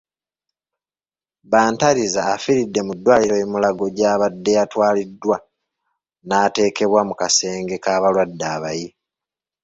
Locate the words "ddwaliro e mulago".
2.97-3.85